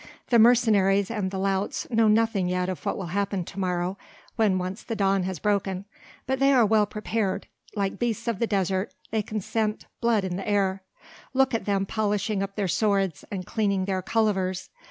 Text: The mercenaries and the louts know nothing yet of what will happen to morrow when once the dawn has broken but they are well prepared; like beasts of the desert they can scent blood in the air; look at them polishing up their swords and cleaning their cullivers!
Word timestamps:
The 0.31 0.39
mercenaries 0.39 1.11
and 1.11 1.29
the 1.29 1.37
louts 1.37 1.85
know 1.91 2.07
nothing 2.07 2.47
yet 2.47 2.69
of 2.69 2.83
what 2.87 2.97
will 2.97 3.13
happen 3.13 3.45
to 3.45 3.59
morrow 3.59 3.99
when 4.35 4.57
once 4.57 4.81
the 4.81 4.95
dawn 4.95 5.21
has 5.25 5.37
broken 5.37 5.85
but 6.25 6.39
they 6.39 6.51
are 6.51 6.65
well 6.65 6.87
prepared; 6.87 7.45
like 7.75 7.99
beasts 7.99 8.27
of 8.27 8.39
the 8.39 8.47
desert 8.47 8.95
they 9.11 9.21
can 9.21 9.41
scent 9.41 9.85
blood 9.99 10.23
in 10.23 10.37
the 10.37 10.47
air; 10.49 10.81
look 11.35 11.53
at 11.53 11.65
them 11.65 11.85
polishing 11.85 12.41
up 12.41 12.55
their 12.55 12.67
swords 12.67 13.23
and 13.31 13.45
cleaning 13.45 13.85
their 13.85 14.01
cullivers! 14.01 14.71